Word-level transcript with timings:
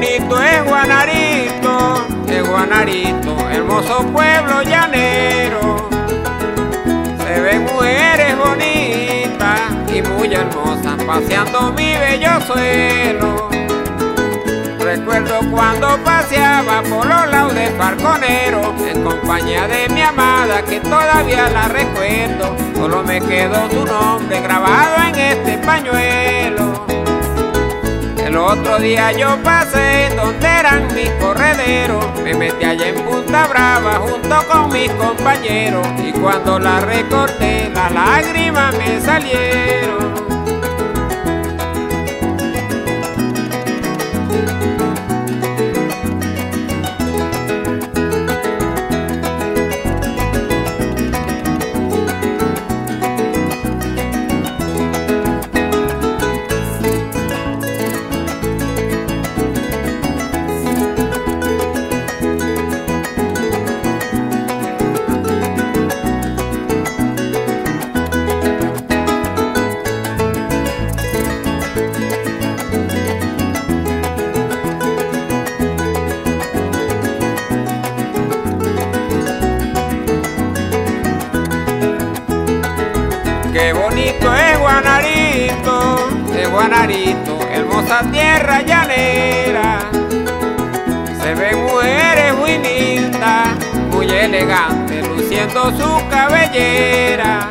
Bonito 0.00 0.42
es 0.42 0.64
Guanarito, 0.64 2.06
es 2.26 2.48
Guanarito, 2.48 3.50
hermoso 3.50 4.02
pueblo 4.06 4.62
llanero. 4.62 5.90
Se 7.18 7.40
ven 7.40 7.64
mujeres 7.64 8.34
bonitas 8.38 9.60
y 9.94 10.00
muy 10.00 10.32
hermosas 10.32 11.04
paseando 11.04 11.72
mi 11.72 11.92
bello 11.92 12.40
suelo. 12.46 13.50
Recuerdo 14.78 15.40
cuando 15.50 15.98
paseaba 16.02 16.82
por 16.82 17.04
los 17.04 17.30
lados 17.30 17.54
de 17.54 17.66
Falconero 17.72 18.74
en 18.88 19.04
compañía 19.04 19.68
de 19.68 19.88
mi 19.90 20.00
amada 20.00 20.62
que 20.62 20.80
todavía 20.80 21.50
la 21.50 21.68
recuerdo. 21.68 22.56
Solo 22.74 23.02
me 23.02 23.20
quedó 23.20 23.70
su 23.70 23.84
nombre 23.84 24.40
grabado 24.40 24.96
en 25.08 25.14
este 25.14 25.58
pañuelo. 25.58 26.79
El 28.30 28.36
otro 28.36 28.78
día 28.78 29.10
yo 29.10 29.36
pasé 29.42 30.08
donde 30.14 30.46
eran 30.46 30.86
mis 30.94 31.10
correderos, 31.20 32.04
me 32.22 32.32
metí 32.32 32.64
allá 32.64 32.90
en 32.90 33.04
Punta 33.04 33.48
Brava 33.48 33.94
junto 33.94 34.36
con 34.46 34.72
mis 34.72 34.88
compañeros 34.92 35.84
y 35.98 36.12
cuando 36.12 36.60
la 36.60 36.78
recorté 36.78 37.72
las 37.74 37.90
lágrimas 37.90 38.72
me 38.78 39.00
salieron. 39.00 40.19
Qué 83.60 83.74
bonito 83.74 84.34
es 84.34 84.58
Guanarito, 84.58 86.08
es 86.34 86.50
Guanarito, 86.50 87.38
hermosa 87.52 88.00
tierra 88.10 88.62
llanera. 88.62 89.80
Se 91.20 91.34
ven 91.34 91.62
mujeres 91.64 92.34
muy 92.38 92.56
lindas, 92.56 93.48
muy 93.92 94.08
elegantes, 94.08 95.06
luciendo 95.06 95.64
su 95.72 96.08
cabellera. 96.08 97.50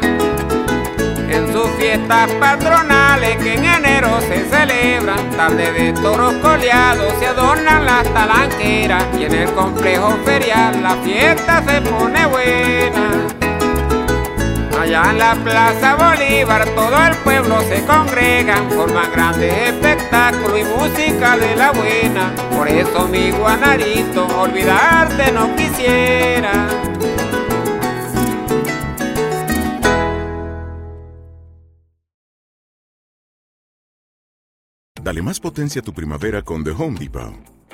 En 1.30 1.54
sus 1.54 1.70
fiestas 1.78 2.32
patronales 2.40 3.38
que 3.38 3.54
en 3.54 3.66
enero 3.66 4.20
se 4.22 4.50
celebran, 4.50 5.30
tarde 5.38 5.72
de 5.72 5.94
toros 5.94 6.34
coleados 6.42 7.14
se 7.20 7.28
adornan 7.28 7.86
las 7.86 8.04
talanqueras 8.12 9.04
y 9.16 9.26
en 9.26 9.36
el 9.36 9.52
complejo 9.52 10.18
ferial 10.26 10.82
la 10.82 10.96
fiesta 11.04 11.64
se 11.68 11.82
pone 11.82 12.26
buena. 12.26 13.49
Allá 14.90 15.12
en 15.12 15.20
la 15.20 15.36
Plaza 15.36 15.96
Bolívar 15.98 16.66
todo 16.74 17.06
el 17.06 17.16
pueblo 17.18 17.62
se 17.62 17.86
congrega, 17.86 18.56
forman 18.72 19.12
grandes 19.12 19.54
espectáculos 19.70 20.60
y 20.60 20.64
música 20.64 21.38
de 21.38 21.56
la 21.56 21.72
buena. 21.72 22.34
Por 22.50 22.68
eso 22.68 23.08
mi 23.08 23.30
guanarito, 23.30 24.26
olvidarte 24.26 25.32
no 25.32 25.56
quisiera. 25.56 26.68
Dale 35.04 35.22
más 35.22 35.40
potencia 35.40 35.82
a 35.82 35.84
tu 35.84 35.94
primavera 35.94 36.42
con 36.42 36.64
The 36.64 36.72
Home 36.72 36.98
Depot. 36.98 37.59